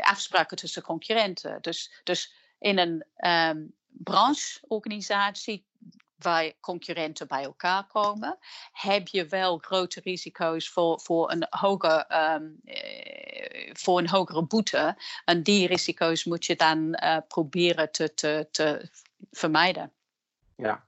afspraken 0.00 0.56
tussen 0.56 0.82
concurrenten. 0.82 1.58
Dus, 1.60 2.00
dus 2.04 2.34
in 2.58 2.78
een 2.78 3.04
um, 3.30 3.74
brancheorganisatie 3.88 5.64
waar 6.18 6.52
concurrenten 6.60 7.26
bij 7.28 7.42
elkaar 7.42 7.86
komen, 7.86 8.38
heb 8.72 9.08
je 9.08 9.26
wel 9.26 9.58
grote 9.58 10.00
risico's 10.00 10.68
voor, 10.68 11.00
voor, 11.00 11.30
een, 11.30 11.46
hoger, 11.50 12.06
um, 12.34 12.60
voor 13.72 13.98
een 13.98 14.08
hogere 14.08 14.46
boete. 14.46 14.96
En 15.24 15.42
die 15.42 15.66
risico's 15.66 16.24
moet 16.24 16.44
je 16.44 16.56
dan 16.56 16.98
uh, 17.04 17.16
proberen 17.28 17.92
te, 17.92 18.14
te, 18.14 18.48
te 18.50 18.88
vermijden. 19.30 19.92
Ja, 20.56 20.86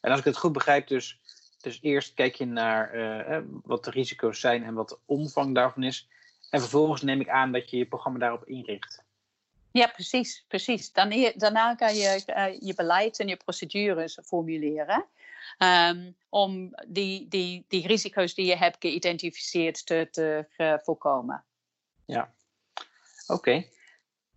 en 0.00 0.10
als 0.10 0.18
ik 0.18 0.24
het 0.24 0.36
goed 0.36 0.52
begrijp, 0.52 0.86
dus, 0.86 1.20
dus 1.60 1.78
eerst 1.82 2.14
kijk 2.14 2.34
je 2.34 2.46
naar 2.46 2.94
uh, 2.94 3.38
wat 3.62 3.84
de 3.84 3.90
risico's 3.90 4.40
zijn 4.40 4.64
en 4.64 4.74
wat 4.74 4.88
de 4.88 4.98
omvang 5.04 5.54
daarvan 5.54 5.82
is. 5.82 6.08
En 6.50 6.60
vervolgens 6.60 7.02
neem 7.02 7.20
ik 7.20 7.28
aan 7.28 7.52
dat 7.52 7.70
je 7.70 7.76
je 7.76 7.86
programma 7.86 8.18
daarop 8.18 8.44
inricht. 8.44 9.06
Ja, 9.78 9.86
precies. 9.86 10.44
precies. 10.48 10.92
Dan, 10.92 11.32
daarna 11.36 11.74
kan 11.74 11.94
je 11.94 12.22
uh, 12.26 12.60
je 12.60 12.74
beleid 12.74 13.18
en 13.18 13.28
je 13.28 13.36
procedures 13.36 14.18
formuleren. 14.24 15.06
Um, 15.58 16.16
om 16.28 16.74
die, 16.86 17.28
die, 17.28 17.64
die 17.68 17.86
risico's 17.86 18.34
die 18.34 18.46
je 18.46 18.56
hebt 18.56 18.76
geïdentificeerd 18.80 19.86
te, 19.86 20.08
te 20.10 20.46
voorkomen. 20.82 21.44
Ja, 22.04 22.34
oké. 23.26 23.64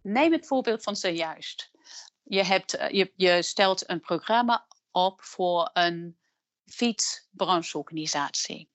Neem 0.01 0.31
het 0.31 0.48
voorbeeld 0.48 0.83
van 0.83 0.95
zojuist. 0.95 1.71
Je, 2.24 2.43
hebt, 2.43 2.74
eh, 2.74 2.89
je, 2.89 3.12
je 3.15 3.41
stelt 3.41 3.89
een 3.89 4.00
programma 4.00 4.65
op 4.91 5.21
voor 5.21 5.69
een 5.74 6.17
fietsbrancheorganisatie. 6.65 8.71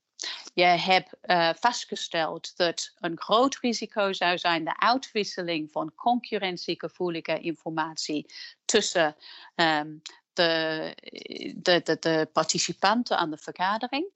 Je 0.55 0.65
hebt 0.65 1.13
uh, 1.25 1.51
vastgesteld 1.55 2.57
dat 2.57 2.93
een 2.99 3.21
groot 3.21 3.57
risico 3.57 4.13
zou 4.13 4.39
zijn 4.39 4.65
de 4.65 4.81
uitwisseling 4.81 5.71
van 5.73 5.95
concurrentiegevoelige 5.95 7.41
informatie 7.41 8.27
tussen 8.65 9.17
um, 9.55 10.03
de, 10.33 10.93
de, 11.55 11.81
de, 11.83 11.97
de 12.01 12.29
participanten 12.33 13.19
aan 13.19 13.31
de 13.31 13.39
vergadering. 13.39 14.13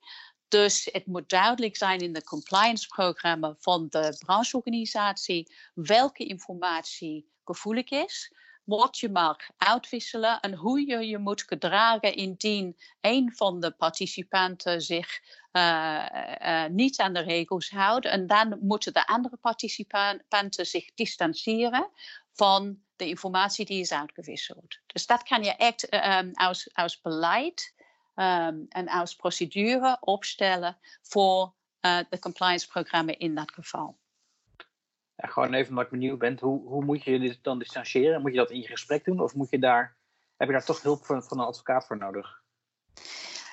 Dus 0.49 0.89
het 0.93 1.07
moet 1.07 1.29
duidelijk 1.29 1.77
zijn 1.77 2.01
in 2.01 2.13
de 2.13 2.25
compliance-programma 2.25 3.55
van 3.59 3.87
de 3.91 4.17
brancheorganisatie 4.19 5.53
welke 5.75 6.25
informatie 6.25 7.31
gevoelig 7.45 7.91
is, 7.91 8.33
wat 8.79 8.99
je 8.99 9.09
mag 9.09 9.37
uitwisselen 9.57 10.41
en 10.41 10.55
hoe 10.55 10.87
je 10.87 11.07
je 11.07 11.19
moet 11.19 11.43
gedragen 11.43 12.15
indien 12.15 12.77
een 13.01 13.33
van 13.35 13.61
de 13.61 13.71
participanten 13.71 14.83
zich 14.83 15.21
uh, 15.53 16.07
uh, 16.43 16.65
niet 16.67 17.01
aan 17.01 17.13
de 17.13 17.21
regels 17.21 17.71
houdt. 17.71 18.07
En 18.07 18.27
dan 18.27 18.59
moeten 18.61 18.93
de 18.93 19.07
andere 19.07 19.37
participanten 19.37 20.67
zich 20.67 20.95
distancieren 20.95 21.91
van 22.33 22.83
de 22.97 23.09
informatie 23.09 23.65
die 23.65 23.81
is 23.81 23.93
uitgewisseld. 23.93 24.79
Dus 24.87 25.07
dat 25.07 25.23
kan 25.23 25.43
je 25.43 25.57
echt 25.57 25.95
um, 25.95 26.31
als, 26.33 26.71
als 26.73 27.01
beleid 27.01 27.75
um, 28.15 28.67
en 28.69 28.89
als 28.89 29.17
procedure 29.17 29.97
opstellen 30.01 30.79
voor 31.03 31.55
uh, 31.81 31.99
de 32.09 32.19
compliance-programma 32.19 33.15
in 33.19 33.35
dat 33.35 33.53
geval. 33.53 34.00
Gewoon 35.21 35.55
even 35.55 35.69
omdat 35.69 35.85
ik 35.85 35.91
benieuwd 35.91 36.19
ben, 36.19 36.39
hoe, 36.41 36.69
hoe 36.69 36.85
moet 36.85 37.05
je 37.05 37.19
dit 37.19 37.39
dan 37.43 37.59
distancieren? 37.59 38.21
Moet 38.21 38.31
je 38.31 38.37
dat 38.37 38.51
in 38.51 38.61
je 38.61 38.67
gesprek 38.67 39.05
doen 39.05 39.21
of 39.21 39.35
moet 39.35 39.51
je 39.51 39.59
daar, 39.59 39.97
heb 40.37 40.49
je 40.49 40.55
daar 40.55 40.65
toch 40.65 40.83
hulp 40.83 41.05
van, 41.05 41.23
van 41.23 41.39
een 41.39 41.47
advocaat 41.47 41.87
voor 41.87 41.99
nodig? 41.99 42.43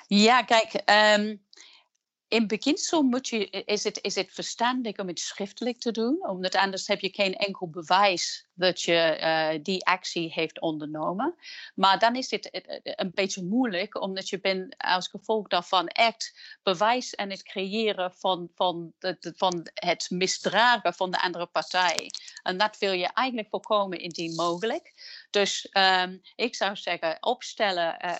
Ja, 0.06 0.42
kijk, 0.42 0.72
um, 1.18 1.42
in 2.28 2.46
beginsel 2.46 3.02
moet 3.02 3.28
je, 3.28 3.50
is, 3.50 3.84
het, 3.84 3.98
is 4.02 4.14
het 4.14 4.32
verstandig 4.32 4.96
om 4.96 5.08
het 5.08 5.20
schriftelijk 5.20 5.78
te 5.78 5.90
doen, 5.90 6.28
omdat 6.28 6.54
anders 6.54 6.86
heb 6.86 7.00
je 7.00 7.08
geen 7.12 7.34
enkel 7.34 7.68
bewijs 7.70 8.46
dat 8.54 8.82
je 8.82 9.18
uh, 9.20 9.62
die 9.62 9.86
actie 9.86 10.32
heeft 10.32 10.60
ondernomen. 10.60 11.34
Maar 11.74 11.98
dan 11.98 12.16
is 12.16 12.28
dit 12.28 12.62
een 12.82 13.10
beetje 13.14 13.44
moeilijk, 13.44 14.00
omdat 14.00 14.28
je 14.28 14.40
bent 14.40 14.74
als 14.78 15.08
gevolg 15.08 15.48
daarvan 15.48 15.86
echt 15.86 16.58
bewijs 16.62 17.14
en 17.14 17.30
het 17.30 17.42
creëren 17.42 18.12
van, 18.14 18.50
van, 18.54 18.92
van 19.36 19.68
het 19.74 20.06
misdragen 20.10 20.94
van 20.94 21.10
de 21.10 21.20
andere 21.20 21.46
partij. 21.46 22.10
En 22.42 22.58
dat 22.58 22.78
wil 22.78 22.92
je 22.92 23.08
eigenlijk 23.12 23.48
voorkomen 23.50 23.98
indien 23.98 24.34
mogelijk. 24.34 24.92
Dus 25.30 25.68
um, 25.72 26.20
ik 26.36 26.54
zou 26.54 26.76
zeggen, 26.76 27.16
opstellen, 27.20 27.96
uh, 28.04 28.14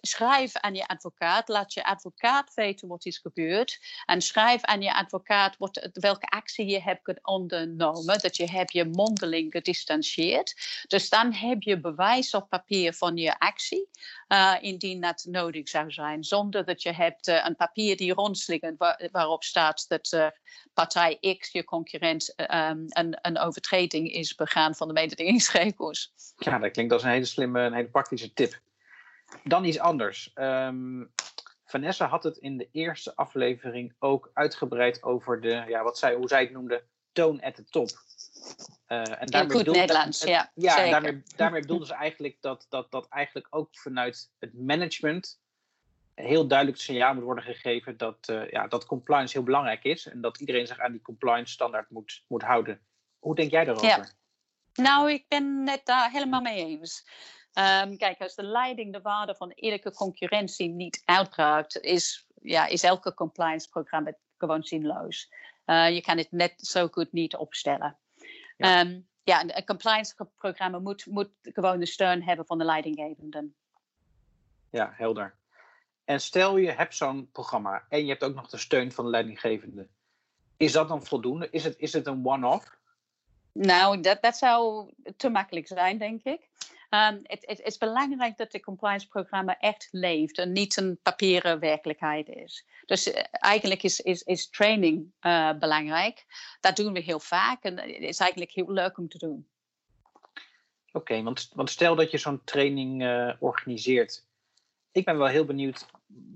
schrijf 0.00 0.56
aan 0.56 0.74
je 0.74 0.86
advocaat, 0.86 1.48
laat 1.48 1.72
je 1.72 1.84
advocaat 1.84 2.54
weten 2.54 2.88
wat 2.88 3.06
is 3.06 3.18
gebeurd. 3.18 3.78
En 4.06 4.20
schrijf 4.20 4.62
aan 4.62 4.82
je 4.82 4.94
advocaat 4.94 5.56
wat, 5.58 5.88
welke 5.92 6.26
actie 6.26 6.66
je 6.66 6.82
hebt 6.82 7.00
ondernomen, 7.22 8.18
dat 8.18 8.36
je 8.36 8.50
hebt 8.50 8.72
je 8.72 8.84
mondeling 8.84 9.52
gediscussieerd 9.52 10.54
dus 10.88 11.08
dan 11.08 11.32
heb 11.32 11.62
je 11.62 11.80
bewijs 11.80 12.34
op 12.34 12.48
papier 12.48 12.92
van 12.92 13.16
je 13.16 13.38
actie, 13.38 13.88
uh, 14.32 14.56
indien 14.60 15.00
dat 15.00 15.26
nodig 15.28 15.68
zou 15.68 15.90
zijn. 15.90 16.24
Zonder 16.24 16.64
dat 16.64 16.82
je 16.82 16.92
hebt 16.92 17.28
uh, 17.28 17.44
een 17.46 17.56
papier 17.56 17.96
die 17.96 18.12
rondsliggen 18.12 18.74
waar, 18.78 19.08
waarop 19.12 19.44
staat 19.44 19.88
dat 19.88 20.12
uh, 20.12 20.26
partij 20.74 21.36
X, 21.38 21.50
je 21.50 21.64
concurrent, 21.64 22.34
um, 22.36 22.84
een, 22.88 23.18
een 23.22 23.38
overtreding 23.38 24.12
is 24.12 24.34
begaan 24.34 24.74
van 24.74 24.88
de 24.88 24.94
mededingingsregels. 24.94 26.12
Ja, 26.36 26.58
dat 26.58 26.70
klinkt 26.70 26.92
als 26.92 27.02
een 27.02 27.10
hele 27.10 27.24
slimme, 27.24 27.60
een 27.60 27.74
hele 27.74 27.90
praktische 27.90 28.32
tip. 28.32 28.60
Dan 29.44 29.64
iets 29.64 29.78
anders. 29.78 30.30
Um, 30.34 31.12
Vanessa 31.64 32.06
had 32.06 32.22
het 32.22 32.36
in 32.36 32.56
de 32.56 32.68
eerste 32.72 33.16
aflevering 33.16 33.94
ook 33.98 34.30
uitgebreid 34.34 35.02
over 35.02 35.40
de, 35.40 35.64
ja, 35.68 35.82
wat 35.82 35.98
zij, 35.98 36.14
hoe 36.14 36.28
zij 36.28 36.40
het 36.40 36.50
noemde, 36.52 36.84
toon 37.12 37.40
at 37.40 37.54
the 37.54 37.64
top. 37.64 37.88
Uh, 38.88 39.20
en 39.20 39.26
daarmee 39.26 39.56
goed 39.56 39.66
Nederlands, 39.66 40.22
ja. 40.22 40.50
Ja, 40.54 40.84
en 40.84 40.90
daarmee, 40.90 41.22
daarmee 41.36 41.60
bedoelden 41.60 41.86
ze 41.86 41.94
eigenlijk 41.94 42.36
dat, 42.40 42.66
dat, 42.68 42.90
dat 42.90 43.08
eigenlijk 43.08 43.46
ook 43.50 43.68
vanuit 43.70 44.30
het 44.38 44.54
management 44.54 45.40
heel 46.14 46.46
duidelijk 46.46 46.78
het 46.78 46.86
signaal 46.86 47.14
moet 47.14 47.22
worden 47.22 47.44
gegeven 47.44 47.96
dat, 47.96 48.28
uh, 48.30 48.50
ja, 48.50 48.66
dat 48.66 48.86
compliance 48.86 49.32
heel 49.32 49.42
belangrijk 49.42 49.84
is 49.84 50.06
en 50.06 50.20
dat 50.20 50.40
iedereen 50.40 50.66
zich 50.66 50.78
aan 50.78 50.92
die 50.92 51.02
compliance 51.02 51.52
standaard 51.52 51.90
moet, 51.90 52.24
moet 52.28 52.42
houden. 52.42 52.80
Hoe 53.18 53.34
denk 53.34 53.50
jij 53.50 53.64
daarover? 53.64 53.88
Ja. 53.88 54.08
Nou, 54.72 55.10
ik 55.10 55.24
ben 55.28 55.68
het 55.68 55.80
daar 55.84 56.10
helemaal 56.10 56.40
mee 56.40 56.64
eens. 56.64 57.06
Um, 57.54 57.96
kijk, 57.96 58.20
als 58.20 58.34
de 58.34 58.42
leiding 58.42 58.92
de 58.92 59.00
waarde 59.00 59.34
van 59.34 59.50
eerlijke 59.50 59.92
concurrentie 59.92 60.68
niet 60.68 61.02
uitdraagt, 61.04 61.80
is, 61.80 62.26
ja, 62.42 62.66
is 62.66 62.82
elke 62.82 63.14
compliance 63.14 63.68
programma 63.68 64.14
gewoon 64.38 64.62
zinloos. 64.62 65.32
Uh, 65.66 65.90
je 65.90 66.00
kan 66.00 66.16
het 66.16 66.30
net 66.30 66.54
zo 66.56 66.88
goed 66.88 67.12
niet 67.12 67.36
opstellen. 67.36 67.98
Ja, 68.62 68.80
um, 68.80 69.06
ja 69.22 69.42
een 69.56 69.64
compliance-programma 69.64 70.78
moet, 70.78 71.06
moet 71.06 71.30
gewoon 71.42 71.78
de 71.78 71.86
steun 71.86 72.22
hebben 72.22 72.46
van 72.46 72.58
de 72.58 72.64
leidinggevenden. 72.64 73.54
Ja, 74.70 74.92
helder. 74.96 75.34
En 76.04 76.20
stel 76.20 76.56
je 76.56 76.70
hebt 76.70 76.94
zo'n 76.94 77.30
programma 77.32 77.84
en 77.88 78.02
je 78.02 78.08
hebt 78.08 78.24
ook 78.24 78.34
nog 78.34 78.48
de 78.48 78.56
steun 78.56 78.92
van 78.92 79.04
de 79.04 79.10
leidinggevende. 79.10 79.88
Is 80.56 80.72
dat 80.72 80.88
dan 80.88 81.04
voldoende? 81.04 81.50
Is 81.50 81.64
het, 81.64 81.78
is 81.78 81.92
het 81.92 82.06
een 82.06 82.26
one-off? 82.26 82.76
Nou, 83.52 84.00
dat, 84.00 84.22
dat 84.22 84.36
zou 84.36 84.90
te 85.16 85.28
makkelijk 85.28 85.66
zijn, 85.66 85.98
denk 85.98 86.22
ik. 86.22 86.48
Um, 86.94 87.20
het, 87.22 87.46
het, 87.46 87.60
is 87.60 87.78
belangrijk 87.78 88.36
dat 88.36 88.52
het 88.52 88.62
compliance-programma 88.62 89.58
echt 89.58 89.88
leeft 89.90 90.38
en 90.38 90.52
niet 90.52 90.76
een 90.76 90.98
papieren 91.02 91.58
werkelijkheid 91.58 92.28
is. 92.28 92.66
Dus 92.86 93.08
uh, 93.08 93.24
eigenlijk 93.30 93.82
is, 93.82 94.00
is, 94.00 94.22
is 94.22 94.50
training 94.50 95.12
uh, 95.20 95.52
belangrijk. 95.58 96.24
Dat 96.60 96.76
doen 96.76 96.92
we 96.92 97.00
heel 97.00 97.20
vaak 97.20 97.62
en 97.62 97.78
het 97.78 97.88
is 97.88 98.18
eigenlijk 98.18 98.50
heel 98.50 98.72
leuk 98.72 98.98
om 98.98 99.08
te 99.08 99.18
doen. 99.18 99.46
Oké, 100.92 101.22
want, 101.22 101.50
want 101.54 101.70
stel 101.70 101.94
dat 101.94 102.10
je 102.10 102.18
zo'n 102.18 102.44
training 102.44 103.02
uh, 103.02 103.32
organiseert. 103.38 104.26
Ik 104.90 105.04
ben 105.04 105.18
wel 105.18 105.26
heel 105.26 105.44
benieuwd, 105.44 105.86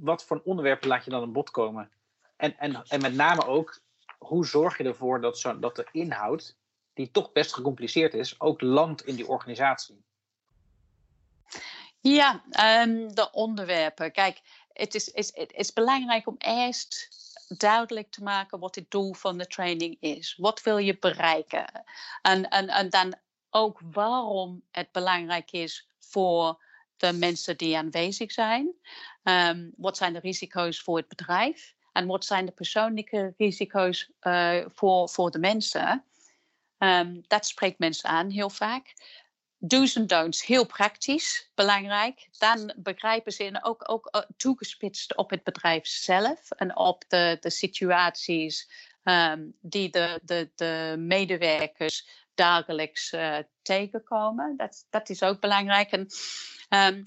wat 0.00 0.24
voor 0.24 0.40
onderwerpen 0.44 0.88
laat 0.88 1.04
je 1.04 1.10
dan 1.10 1.22
aan 1.22 1.32
bod 1.32 1.50
komen? 1.50 1.90
En, 2.36 2.58
en, 2.58 2.82
en 2.88 3.00
met 3.00 3.14
name 3.14 3.46
ook, 3.46 3.80
hoe 4.18 4.46
zorg 4.46 4.78
je 4.78 4.84
ervoor 4.84 5.20
dat, 5.20 5.38
zo, 5.38 5.58
dat 5.58 5.76
de 5.76 5.86
inhoud, 5.92 6.56
die 6.94 7.10
toch 7.10 7.32
best 7.32 7.54
gecompliceerd 7.54 8.14
is, 8.14 8.40
ook 8.40 8.60
landt 8.60 9.06
in 9.06 9.14
die 9.14 9.28
organisatie? 9.28 10.04
Ja, 12.00 12.42
um, 12.82 13.14
de 13.14 13.30
onderwerpen. 13.32 14.12
Kijk, 14.12 14.40
het 14.72 14.94
is, 14.94 15.08
is, 15.08 15.30
is 15.30 15.72
belangrijk 15.72 16.26
om 16.26 16.34
eerst 16.38 17.08
duidelijk 17.48 18.10
te 18.10 18.22
maken 18.22 18.58
wat 18.58 18.74
het 18.74 18.90
doel 18.90 19.14
van 19.14 19.38
de 19.38 19.46
training 19.46 19.96
is. 20.00 20.34
Wat 20.36 20.62
wil 20.62 20.78
je 20.78 20.98
bereiken? 20.98 21.84
En, 22.22 22.48
en, 22.48 22.68
en 22.68 22.90
dan 22.90 23.14
ook 23.50 23.80
waarom 23.90 24.62
het 24.70 24.92
belangrijk 24.92 25.52
is 25.52 25.88
voor 25.98 26.64
de 26.96 27.12
mensen 27.12 27.56
die 27.56 27.76
aanwezig 27.76 28.32
zijn. 28.32 28.74
Um, 29.22 29.72
wat 29.76 29.96
zijn 29.96 30.12
de 30.12 30.18
risico's 30.18 30.80
voor 30.80 30.96
het 30.96 31.08
bedrijf? 31.08 31.74
En 31.92 32.06
wat 32.06 32.24
zijn 32.24 32.46
de 32.46 32.52
persoonlijke 32.52 33.34
risico's 33.36 34.10
uh, 34.22 34.64
voor, 34.68 35.08
voor 35.08 35.30
de 35.30 35.38
mensen? 35.38 36.04
Um, 36.78 37.24
dat 37.26 37.46
spreekt 37.46 37.78
mensen 37.78 38.08
aan 38.08 38.30
heel 38.30 38.50
vaak 38.50 38.94
do's 39.58 39.94
en 39.96 40.06
don'ts 40.06 40.46
heel 40.46 40.66
praktisch 40.66 41.50
belangrijk. 41.54 42.28
Dan 42.38 42.74
begrijpen 42.76 43.32
ze 43.32 43.44
en 43.44 43.64
ook, 43.64 43.90
ook 43.90 44.08
uh, 44.16 44.22
toegespitst 44.36 45.16
op 45.16 45.30
het 45.30 45.42
bedrijf 45.42 45.86
zelf 45.86 46.50
en 46.50 46.76
op 46.76 47.04
de, 47.08 47.36
de 47.40 47.50
situaties 47.50 48.70
um, 49.04 49.56
die 49.60 49.90
de, 49.90 50.20
de, 50.22 50.50
de 50.54 50.94
medewerkers 50.98 52.24
dagelijks 52.34 53.12
uh, 53.12 53.38
tegenkomen. 53.62 54.56
Dat, 54.56 54.86
dat 54.90 55.08
is 55.08 55.22
ook 55.22 55.40
belangrijk. 55.40 55.90
En 55.90 56.06
um, 56.94 57.02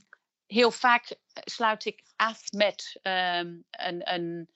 heel 0.46 0.72
vaak 0.72 1.15
sluit 1.34 1.86
ik 1.86 2.03
af 2.15 2.51
met 2.51 3.00
um, 3.03 3.65
een. 3.72 4.50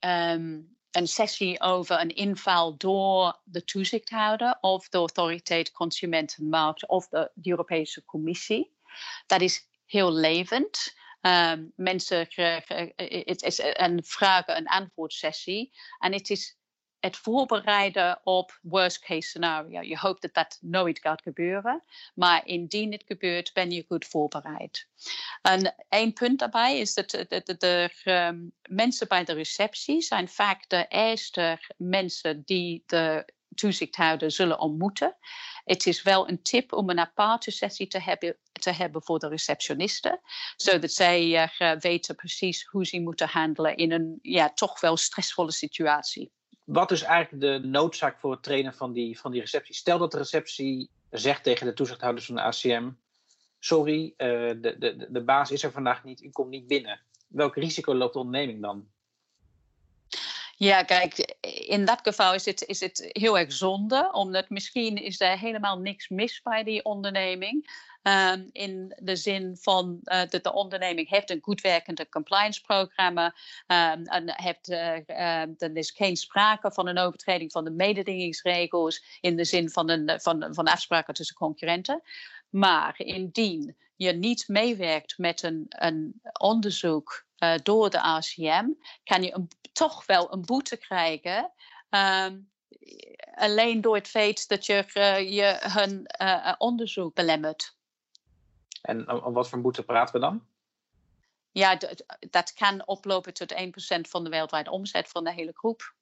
een 0.00 0.75
een 0.96 1.08
sessie 1.08 1.60
over 1.60 2.00
een 2.00 2.14
inval 2.14 2.76
door 2.76 3.40
de 3.44 3.64
toezichthouder 3.64 4.58
of 4.60 4.88
de 4.88 4.98
autoriteit 4.98 5.72
Consumentenmarkt 5.72 6.88
of 6.88 7.08
de, 7.08 7.30
Europese 7.42 8.04
Commissie. 8.04 8.76
Dat 9.26 9.40
is 9.40 9.68
heel 9.86 10.12
levend. 10.12 10.94
Um, 11.20 11.72
mensen 11.76 12.18
het 12.96 13.42
is 13.42 13.60
een 13.62 14.04
vragen- 14.04 14.54
en 14.54 14.66
antwoordsessie. 14.66 15.72
En 15.98 16.12
het 16.12 16.30
is 16.30 16.56
het 17.00 17.16
voorbereiden 17.16 18.20
op 18.24 18.58
worst 18.62 18.98
case 18.98 19.28
scenario. 19.28 19.80
Je 19.80 19.98
hoopt 19.98 20.22
dat 20.22 20.34
dat 20.34 20.58
nooit 20.60 20.98
gaat 20.98 21.22
gebeuren, 21.22 21.82
maar 22.14 22.46
indien 22.46 22.92
het 22.92 23.04
gebeurt, 23.06 23.52
ben 23.52 23.70
je 23.70 23.84
goed 23.88 24.04
voorbereid. 24.04 24.88
En 25.42 25.74
één 25.88 26.12
punt 26.12 26.38
daarbij 26.38 26.78
is 26.78 26.94
dat 26.94 27.10
de, 27.10 27.90
ehm, 28.04 28.38
mensen 28.68 29.08
bij 29.08 29.24
de 29.24 29.32
receptie 29.32 30.00
zijn 30.00 30.28
vaak 30.28 30.68
de 30.68 30.86
eerste 30.88 31.58
mensen 31.76 32.42
die 32.44 32.82
de 32.86 33.34
toezichthouder 33.56 34.30
zullen 34.30 34.58
ontmoeten. 34.58 35.16
Het 35.64 35.86
is 35.86 36.02
wel 36.02 36.28
een 36.28 36.42
tip 36.42 36.72
om 36.72 36.90
een 36.90 36.98
aparte 36.98 37.50
sessie 37.50 37.86
te 37.86 38.00
hebben, 38.00 38.36
te 38.52 38.70
hebben 38.70 39.02
voor 39.02 39.18
de 39.18 39.28
receptionisten, 39.28 40.20
zodat 40.56 40.92
zij 40.92 41.50
uh, 41.58 41.78
weten 41.78 42.14
precies 42.14 42.64
hoe 42.64 42.86
ze 42.86 43.00
moeten 43.00 43.28
handelen 43.28 43.76
in 43.76 43.92
een 43.92 44.18
ja, 44.22 44.52
toch 44.52 44.80
wel 44.80 44.96
stressvolle 44.96 45.52
situatie. 45.52 46.32
Wat 46.66 46.90
is 46.90 47.02
eigenlijk 47.02 47.42
de 47.42 47.68
noodzaak 47.68 48.18
voor 48.18 48.30
het 48.30 48.42
trainen 48.42 48.74
van 48.74 48.92
die, 48.92 49.20
van 49.20 49.30
die 49.30 49.40
receptie? 49.40 49.74
Stel 49.74 49.98
dat 49.98 50.10
de 50.10 50.18
receptie 50.18 50.90
zegt 51.10 51.42
tegen 51.42 51.66
de 51.66 51.72
toezichthouders 51.72 52.26
van 52.26 52.34
de 52.34 52.42
ACM: 52.42 52.90
Sorry, 53.58 54.04
uh, 54.04 54.16
de, 54.60 54.76
de, 54.78 55.06
de 55.10 55.24
baas 55.24 55.50
is 55.50 55.62
er 55.62 55.72
vandaag 55.72 56.04
niet, 56.04 56.22
u 56.22 56.30
komt 56.30 56.50
niet 56.50 56.66
binnen. 56.66 57.00
Welk 57.28 57.54
risico 57.54 57.94
loopt 57.94 58.12
de 58.12 58.18
onderneming 58.18 58.62
dan? 58.62 58.88
Ja, 60.58 60.82
kijk, 60.82 61.36
in 61.66 61.84
dat 61.84 62.00
geval 62.02 62.34
is 62.34 62.44
het, 62.44 62.62
is 62.66 62.80
het 62.80 63.08
heel 63.08 63.38
erg 63.38 63.52
zonde, 63.52 64.08
omdat 64.12 64.50
misschien 64.50 64.96
is 64.96 65.20
er 65.20 65.38
helemaal 65.38 65.78
niks 65.78 66.08
mis 66.08 66.42
bij 66.42 66.64
die 66.64 66.84
onderneming. 66.84 67.84
Um, 68.02 68.48
in 68.52 68.94
de 68.98 69.16
zin 69.16 69.56
van 69.60 70.00
uh, 70.04 70.20
dat 70.28 70.44
de 70.44 70.52
onderneming 70.52 71.08
heeft 71.08 71.30
een 71.30 71.42
goed 71.42 71.60
werkende 71.60 72.08
compliance 72.08 72.60
programma 72.60 73.34
um, 73.66 74.04
en 74.04 74.32
heeft, 74.42 74.70
uh, 74.70 74.96
uh, 75.06 75.40
er 75.58 75.76
is 75.76 75.90
geen 75.90 76.16
sprake 76.16 76.72
van 76.72 76.86
een 76.86 76.98
overtreding 76.98 77.52
van 77.52 77.64
de 77.64 77.70
mededingingsregels 77.70 79.18
in 79.20 79.36
de 79.36 79.44
zin 79.44 79.70
van, 79.70 79.90
een, 79.90 80.20
van, 80.20 80.54
van 80.54 80.66
afspraken 80.66 81.14
tussen 81.14 81.36
concurrenten. 81.36 82.02
Maar 82.50 82.94
indien 82.98 83.76
je 83.96 84.12
niet 84.12 84.48
meewerkt 84.48 85.18
met 85.18 85.42
een, 85.42 85.66
een 85.68 86.20
onderzoek 86.38 87.24
uh, 87.38 87.54
door 87.62 87.90
de 87.90 88.00
ACM, 88.00 88.66
kan 89.04 89.22
je 89.22 89.34
een, 89.34 89.48
toch 89.72 90.06
wel 90.06 90.32
een 90.32 90.44
boete 90.44 90.76
krijgen. 90.76 91.52
Um, 91.90 92.50
alleen 93.34 93.80
door 93.80 93.94
het 93.94 94.08
feit 94.08 94.48
dat 94.48 94.66
je, 94.66 94.84
uh, 94.94 95.32
je 95.32 95.58
hun 95.60 96.10
uh, 96.22 96.52
onderzoek 96.58 97.14
belemmert. 97.14 97.76
En 98.82 99.10
om 99.10 99.32
wat 99.32 99.48
voor 99.48 99.60
boete 99.60 99.82
praten 99.82 100.14
we 100.14 100.20
dan? 100.20 100.46
Ja, 101.50 101.78
dat 102.30 102.52
kan 102.52 102.86
oplopen 102.86 103.34
tot 103.34 103.54
1% 103.54 103.56
van 104.00 104.24
de 104.24 104.30
wereldwijde 104.30 104.70
omzet 104.70 105.08
van 105.08 105.24
de 105.24 105.32
hele 105.32 105.52
groep. 105.54 105.94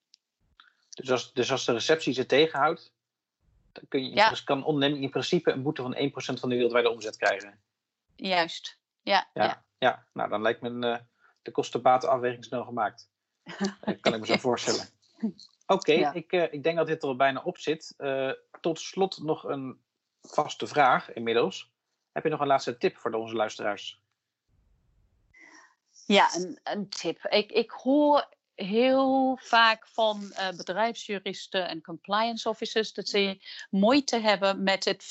Dus 0.89 1.11
als, 1.11 1.33
dus 1.33 1.51
als 1.51 1.65
de 1.65 1.73
receptie 1.73 2.13
ze 2.13 2.27
tegenhoudt, 2.27 2.93
dan 3.73 3.85
kun 3.89 4.05
je, 4.05 4.15
ja. 4.15 4.33
kan 4.45 4.65
onderneming 4.65 5.03
in 5.03 5.11
principe 5.11 5.51
een 5.51 5.63
boete 5.63 5.83
van 5.83 5.97
1% 5.97 6.41
van 6.41 6.49
de 6.49 6.55
wereldwijde 6.55 6.91
omzet 6.91 7.17
krijgen. 7.17 7.61
Juist, 8.17 8.79
ja. 9.03 9.31
Ja, 9.33 9.45
ja. 9.45 9.65
ja. 9.79 10.07
nou 10.13 10.29
dan 10.29 10.43
lijkt 10.43 10.61
me 10.61 10.69
een, 10.69 11.07
de 11.43 11.51
kostenbatenafweging 11.51 12.45
snel 12.45 12.65
gemaakt. 12.65 13.11
dat 13.81 14.01
kan 14.01 14.15
ik 14.15 14.21
me 14.21 14.27
zo 14.27 14.37
voorstellen. 14.37 14.89
Oké, 15.67 15.93
ik, 15.93 16.33
uh, 16.33 16.53
ik 16.53 16.63
denk 16.63 16.77
dat 16.77 16.87
dit 16.87 17.03
er 17.03 17.09
al 17.09 17.17
bijna 17.17 17.43
op 17.43 17.59
zit. 17.59 17.95
Uh, 17.99 18.33
tot 18.61 18.81
slot 18.81 19.23
nog 19.23 19.45
een 19.45 19.81
vaste 20.23 20.67
vraag 20.67 21.13
inmiddels. 21.13 21.73
Heb 22.13 22.25
je 22.25 22.31
nog 22.31 22.41
een 22.41 22.47
laatste 22.47 22.77
tip 22.77 22.97
voor 22.97 23.13
onze 23.13 23.35
luisteraars? 23.35 24.03
Ja, 26.07 26.35
een, 26.35 26.61
een 26.63 26.89
tip. 26.89 27.25
Ik, 27.25 27.53
ik 27.53 27.71
hoor 27.71 28.29
heel 28.55 29.39
vaak 29.43 29.87
van 29.87 30.23
uh, 30.23 30.49
bedrijfsjuristen 30.49 31.69
en 31.69 31.83
compliance 31.83 32.49
officers 32.49 32.93
dat 32.93 33.09
ze 33.09 33.39
moeite 33.71 34.19
hebben 34.19 34.63
met 34.63 34.85
het 34.85 35.03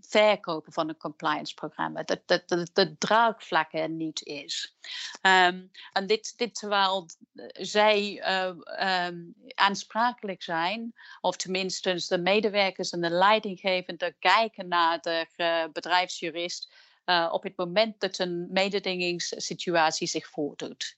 verkopen 0.00 0.72
van 0.72 0.88
een 0.88 0.96
compliance 0.96 1.54
programma. 1.54 2.02
Dat, 2.02 2.20
dat, 2.26 2.48
dat 2.48 2.70
de 2.72 2.98
draagvlak 2.98 3.72
er 3.72 3.88
niet 3.88 4.22
is. 4.22 4.76
Um, 5.22 5.70
en 5.92 6.06
dit, 6.06 6.32
dit 6.36 6.54
terwijl 6.54 7.08
zij 7.52 8.22
uh, 8.28 9.06
um, 9.06 9.34
aansprakelijk 9.54 10.42
zijn, 10.42 10.94
of 11.20 11.36
tenminste 11.36 12.04
de 12.08 12.18
medewerkers 12.18 12.90
en 12.90 13.00
de 13.00 13.10
leidinggevende 13.10 14.16
kijken 14.18 14.68
naar 14.68 15.00
de 15.00 15.26
uh, 15.36 15.64
bedrijfsjurist 15.72 16.72
uh, 17.04 17.28
op 17.30 17.42
het 17.42 17.56
moment 17.56 18.00
dat 18.00 18.18
een 18.18 18.48
mededingingssituatie 18.50 20.06
zich 20.06 20.28
voordoet. 20.28 20.96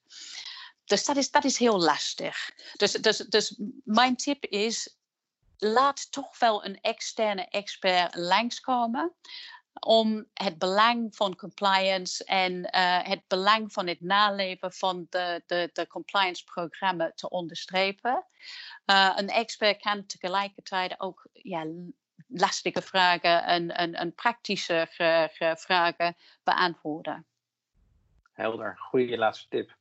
Dus 0.85 1.05
dat 1.05 1.17
is, 1.17 1.31
dat 1.31 1.45
is 1.45 1.59
heel 1.59 1.81
lastig. 1.81 2.51
Dus, 2.77 2.93
dus, 2.93 3.17
dus 3.17 3.61
mijn 3.85 4.17
tip 4.17 4.45
is, 4.45 4.97
laat 5.61 6.13
toch 6.13 6.39
wel 6.39 6.65
een 6.65 6.81
externe 6.81 7.49
expert 7.49 8.15
langskomen 8.15 9.15
om 9.81 10.27
het 10.35 10.59
belang 10.59 11.17
van 11.17 11.37
compliance 11.37 12.25
en 12.25 12.53
uh, 12.53 13.03
het 13.03 13.23
belang 13.27 13.73
van 13.73 13.87
het 13.87 14.01
naleven 14.01 14.73
van 14.73 15.07
de, 15.11 15.43
de, 15.47 15.71
de 15.73 15.87
compliance-programma 15.87 17.13
te 17.15 17.29
onderstrepen. 17.29 18.27
Uh, 18.87 19.13
een 19.17 19.29
expert 19.29 19.81
kan 19.81 20.07
tegelijkertijd 20.07 21.01
ook 21.01 21.29
ja, 21.33 21.67
lastige 22.27 22.83
vragen 22.83 23.45
en, 23.45 23.77
en, 23.77 23.95
en 23.95 24.15
praktische 24.15 24.87
vragen 25.57 26.17
beantwoorden. 26.43 27.27
Helder, 28.33 28.79
goede 28.79 29.19
laatste 29.19 29.49
tip. 29.49 29.77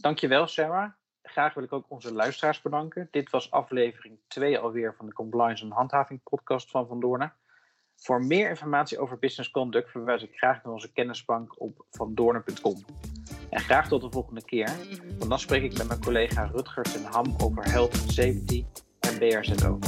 Dankjewel, 0.00 0.46
Sarah 0.46 0.92
graag 1.24 1.54
wil 1.54 1.64
ik 1.64 1.72
ook 1.72 1.84
onze 1.88 2.12
luisteraars 2.12 2.62
bedanken. 2.62 3.08
Dit 3.10 3.30
was 3.30 3.50
aflevering 3.50 4.18
2 4.28 4.58
alweer 4.58 4.94
van 4.94 5.06
de 5.06 5.12
Compliance 5.12 5.64
en 5.64 5.70
Handhaving 5.70 6.20
podcast 6.22 6.70
van 6.70 6.86
Van 6.86 7.00
Doornen. 7.00 7.32
Voor 7.96 8.24
meer 8.24 8.48
informatie 8.48 8.98
over 8.98 9.18
Business 9.18 9.50
Conduct 9.50 9.90
verwijs 9.90 10.22
ik 10.22 10.36
graag 10.36 10.62
naar 10.62 10.72
onze 10.72 10.92
kennisbank 10.92 11.60
op 11.60 11.84
vandoornen.com. 11.90 12.84
En 13.50 13.60
graag 13.60 13.88
tot 13.88 14.00
de 14.00 14.10
volgende 14.10 14.44
keer, 14.44 14.70
want 15.18 15.30
dan 15.30 15.38
spreek 15.38 15.62
ik 15.62 15.78
met 15.78 15.88
mijn 15.88 16.00
collega 16.00 16.44
Rutgers 16.44 16.96
en 16.96 17.04
Ham 17.04 17.34
over 17.42 17.64
Health 17.64 17.94
Safety 17.94 18.64
en 19.00 19.18
BRZO. 19.18 19.78